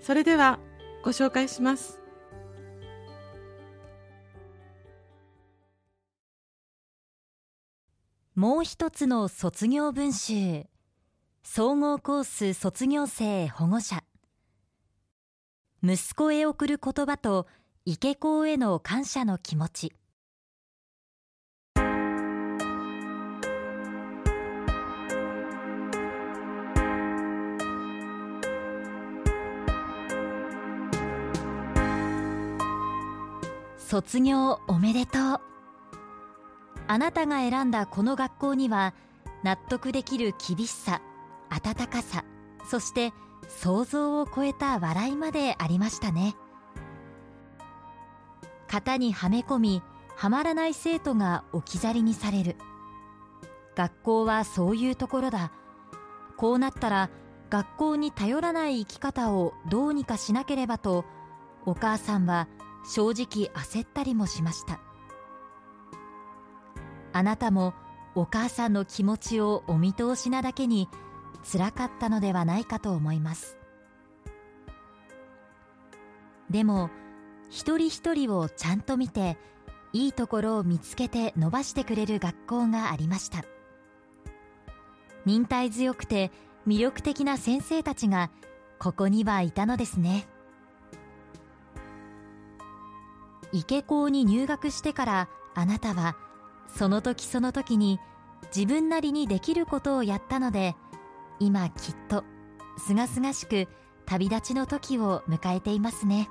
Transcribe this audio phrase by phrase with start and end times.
[0.00, 0.58] それでは
[1.04, 2.00] ご紹介します。
[8.34, 10.64] もう一つの卒業文集。
[11.42, 14.02] 総合コース卒業生保護者。
[15.82, 17.46] 息子へ送る言葉と
[17.84, 19.99] 池子への感謝の気持ち。
[33.90, 35.40] 卒業おめでとう。
[36.86, 38.94] あなたが選んだこの学校には
[39.42, 41.02] 納得できる厳しさ
[41.48, 42.24] 温かさ
[42.68, 43.12] そして
[43.48, 46.36] 想像を超えた笑いまでありましたね。
[48.68, 49.82] 型にはめ込み
[50.14, 52.54] はまらない生徒が置き去りにされる。
[53.74, 55.50] 学校はそういうところだ。
[56.36, 57.10] こうなったら
[57.50, 61.04] 学校に頼らない生き方をどうにかしなければと
[61.66, 62.46] お母さんは
[62.84, 64.80] 正直焦ったりもしました。
[67.12, 67.74] あなたも
[68.14, 70.88] お母さんの気持ちをお見通しなだけに
[71.42, 73.58] つらかったのではないかと思います。
[76.50, 76.90] でも
[77.48, 79.38] 一人一人をちゃんと見て
[79.92, 83.44] いいところを見つけて伸ばしてくれる学校がありました。
[85.26, 86.30] 忍耐強くて
[86.66, 88.30] 魅力的な先生たちが
[88.78, 90.26] ここにはいたのですね。
[93.52, 96.16] 池校に入学してからあなたは
[96.68, 97.98] その時その時に
[98.54, 100.76] 自分なりにできることをやったので
[101.38, 102.24] 今きっと
[102.78, 103.68] すがすがしく
[104.06, 106.28] 旅立ちの時を迎えていますね。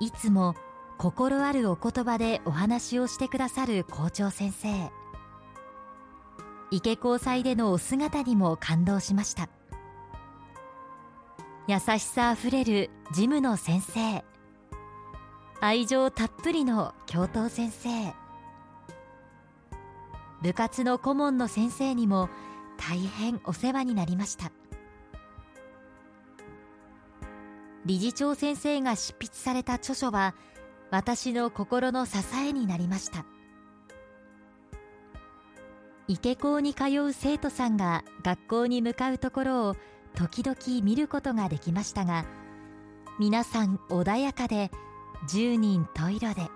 [0.00, 0.54] いつも
[0.98, 4.90] 心あるお言葉でお話をしてくださる校長先生。
[6.70, 9.48] 池高祭でのお姿にも感動しました。
[11.68, 14.24] 優しさあふれる事務の先生。
[15.60, 18.14] 愛情たっぷりの教頭先生。
[20.42, 22.28] 部活の顧問の先生にも
[22.76, 24.52] 大変お世話になりました。
[27.84, 30.36] 理事長先生が執筆された著書は
[30.92, 33.26] 私の心の支えになりました。
[36.06, 39.76] 池校に通う生徒さんが学校に向かうところを
[40.16, 42.24] 時々見ることができましたが
[43.20, 44.70] 皆さん穏やかで
[45.28, 46.48] 十人十色で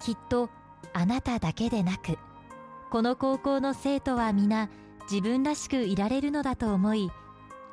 [0.00, 0.50] きっと
[0.92, 2.18] あなただけでなく
[2.90, 4.68] この高校の生徒は皆
[5.10, 7.10] 自分らしくいられるのだと思い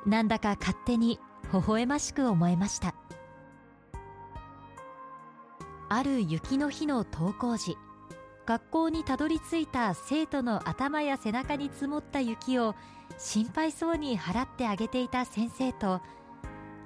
[0.06, 1.20] なんだか勝手に
[1.52, 2.96] 微笑ましく思えました。
[5.90, 7.78] ある雪の日の登校時
[8.48, 12.76] 学校にたどり着いた生徒の頭や背中に積もった雪を
[13.18, 16.02] 心配そうに払ってあげていた先生と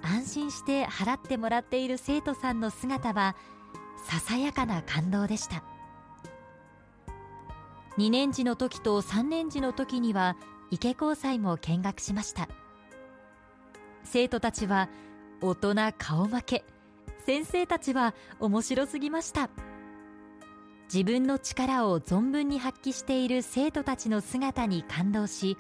[0.02, 3.36] 安心して払ってもらっている生徒さんの姿は
[4.08, 5.64] ささやかな感動でした。
[8.00, 10.38] 2年次の時と3年次の時には
[10.72, 12.50] 池高裁も見学しました。
[14.04, 14.90] 生徒たちは
[15.42, 16.66] 大人顔負け。
[17.28, 19.52] 先生たちは面白すぎました。
[20.94, 25.58] 自分の力を存分に発揮している生徒たちの姿に感動し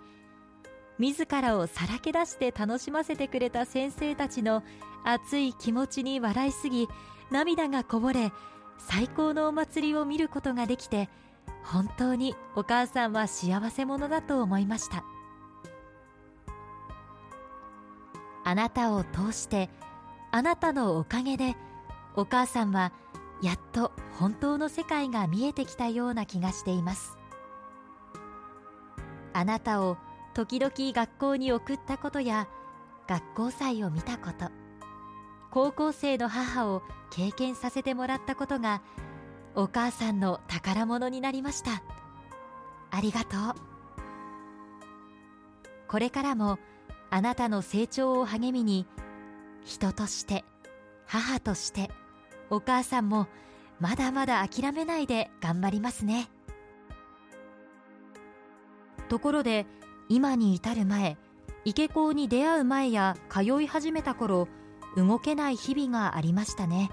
[0.99, 4.61] 自らをさらけ出して楽しませてくれた先生たちの
[5.05, 6.89] 熱い気持ちに笑いすぎ
[7.31, 8.33] 涙がこぼれ
[8.77, 11.09] 最高のお祭りを見ることができて
[11.63, 15.03] 本当にお母さんは幸せ者だと思いました。
[18.43, 19.69] あなたを通して
[20.31, 21.55] あなたのおかげで
[22.15, 22.91] お母さんは
[23.41, 27.17] やっと本当の世界が見えてきたような気がしています。
[29.33, 29.97] あなたを
[30.33, 32.47] 時々学校に送ったことや
[33.07, 34.51] 学校祭を見たこと
[35.49, 38.81] 高校生の母を経験させてもらったことが
[39.55, 41.83] お母さんの宝物になりました。
[42.89, 43.55] ありがとう。
[45.88, 46.57] これからも
[47.09, 48.88] あなたの成長を励みに
[49.65, 50.45] 人として
[51.05, 51.89] 母として
[52.51, 53.27] お母さんも
[53.80, 56.30] まだまだ諦めないで頑張りますね。
[59.09, 59.65] ところで
[60.09, 61.18] 今に至る前
[61.65, 64.48] 池高に出会う前や通い始めた頃
[64.95, 66.92] 動けない日々がありましたね。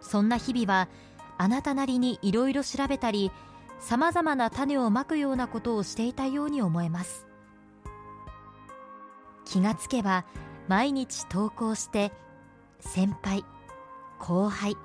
[0.00, 0.88] そんな日々は
[1.38, 3.32] あなたなりにいろいろ調べたり
[3.80, 7.26] さまざまな種をまくようなことをしていたように思えます。
[9.44, 10.26] 気がつけば
[10.66, 12.12] 毎日登校して
[12.80, 13.44] 先輩
[14.18, 14.76] 後輩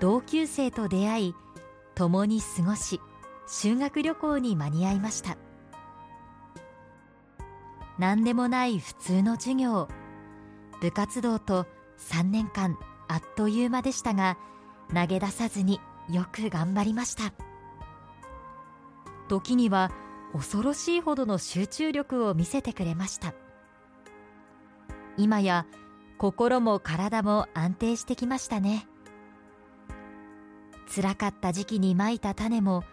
[0.00, 1.34] 同級生と出会い
[1.94, 3.00] 共に過ごし
[3.46, 5.36] 修学旅行に間に合いました。
[7.98, 9.88] 何でもない普通の授業
[10.80, 11.66] 部活動と
[11.98, 12.76] 3年間
[13.06, 14.38] あっという間でしたが
[14.92, 15.80] 投げ出さずに
[16.10, 17.32] よく頑張りました。
[19.28, 19.90] 時には
[20.32, 23.34] 恐ろしいほどの集中力を見せてくれました。
[25.16, 25.66] 今や
[26.22, 28.86] 心も体も安定してきましたね。
[30.94, 32.84] 辛かった時期にまいた種も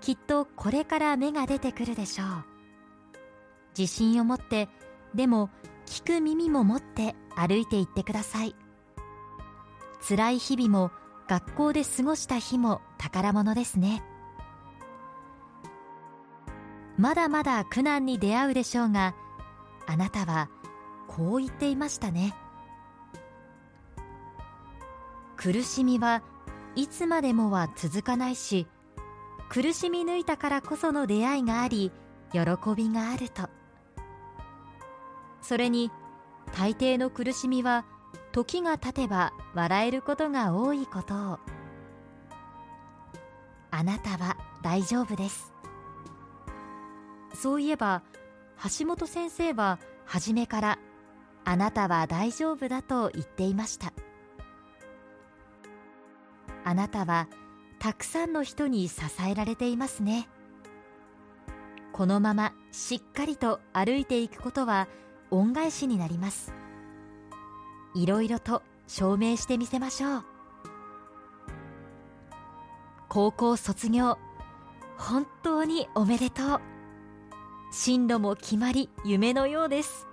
[0.00, 2.26] きっとこれから芽が出てくるでしょう。
[3.78, 4.70] 自信を持って
[5.14, 5.50] でも
[5.84, 8.56] 聞く耳も持って歩いていってください。
[10.08, 10.90] 辛い日々も
[11.28, 14.02] 学校で過ごした日も宝物ですね。
[16.96, 19.14] まだまだ苦難に出会うでしょうが
[19.86, 20.48] あなたは
[21.08, 22.34] こう言っていましたね。
[25.42, 26.22] 苦しみは
[26.76, 28.66] いつまでもは続かないし
[29.48, 31.92] 苦しみ抜いたからこその出会いがあり
[32.30, 32.40] 喜
[32.76, 33.48] びがあると。
[35.40, 35.90] それに
[36.54, 37.86] 大抵の苦しみは
[38.32, 41.38] 時が経てば笑えることが多いことを。
[43.70, 45.54] あなたは大丈夫です。
[47.34, 48.02] そういえば
[48.78, 50.78] 橋本先生は初めから
[51.46, 53.94] あなたは大丈夫だと言っていました。
[56.70, 57.26] あなたは
[57.80, 60.28] たくさんの人に支えられていますね。
[61.92, 64.86] このまましっかりと歩いていくことは
[65.32, 66.52] 恩返しになります。
[67.96, 70.24] いろいろと証明してみせましょう。
[73.08, 74.16] 高校卒業
[74.96, 76.60] 本当におめでとう。
[77.72, 80.06] 進路も決まり夢のようです。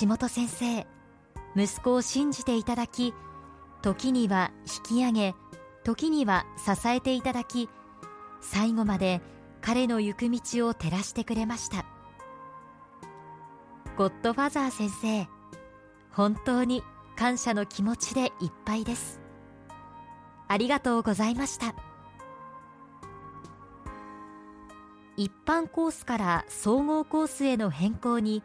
[0.00, 0.86] 橋本先生
[1.54, 3.12] 息子を信じていただき
[3.82, 5.34] 時には引き上げ
[5.84, 7.68] 時には支えていただき
[8.40, 9.20] 最後まで
[9.60, 11.84] 彼の行く道を照らしてくれました。
[13.96, 15.28] ゴッドファザー先生
[16.12, 16.84] 本当に
[17.16, 19.20] 感謝の気持ちでいっぱいです。
[20.46, 21.74] ありがとうございました。
[25.16, 28.44] 一般コースから総合コースへの変更に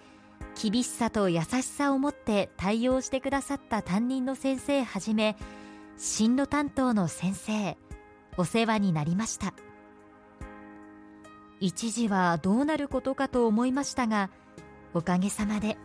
[0.61, 5.35] 厳しさと優しさを持って対応してくださった担任の先生はじめ
[5.97, 7.77] 進路担当の先生
[8.37, 9.53] お世話になりました。
[11.59, 14.29] 一時はどうなることかと思いましたが
[14.93, 15.77] おかげさまで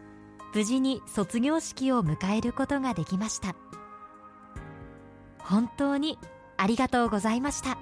[0.54, 3.54] 無事に卒業式を迎えることができました。
[5.38, 6.18] 本当に
[6.56, 7.78] ありがとうございました。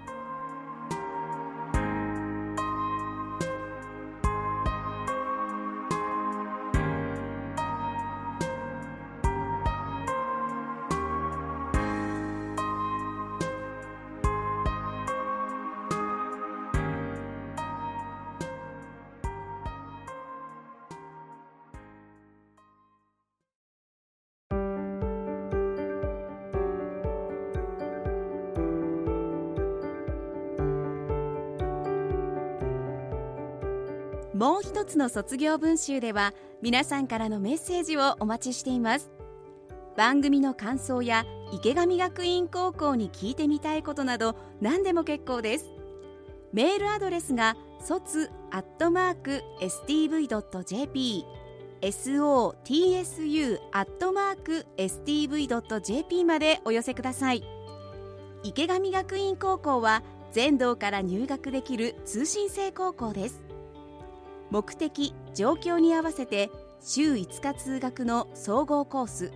[34.36, 39.10] もう一つの卒業文集では皆さんからのメッセージをお待ちしています。
[39.96, 41.24] 番組の感想や
[41.54, 45.72] 池上学院高校に聞いてみたいことなど何でも結構です。
[46.52, 51.24] メールアドレスが卒アットマーク stv.jp
[51.80, 57.42] sotsu アットマーク stv.jp までお寄せください。
[58.42, 63.45] 池上学院高校は全道から入学できる通信制高校です。
[64.50, 66.50] 目的状況に合わせて
[66.80, 69.32] 週5日通学の総合コース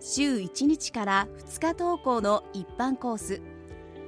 [0.00, 3.40] 週1日から2日登校の一般コース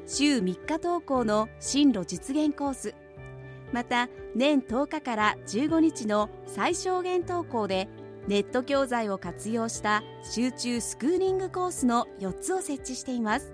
[0.06, 2.94] 週3日登校の進路実現コース
[3.72, 7.88] また年10日から15日の最小限登校で
[8.28, 13.52] ネット教材を活用した集中スクーリングコースの4つを設置しています。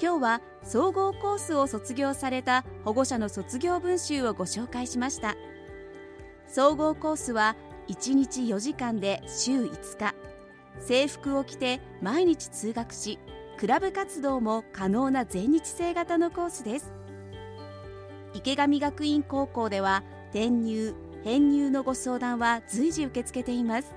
[0.00, 5.36] 今日は総合コースを卒業された保護者の卒業文集をご紹介しました。
[6.46, 7.56] 総合コースは
[7.88, 10.14] 1日4時間で週5日。
[10.80, 13.18] 制服を着て毎日通学し
[13.56, 16.92] クラブ活動も可能な全日制型のコースです。
[18.34, 23.94] 池上学院高校では転入編入のご相談は随時受け付けています。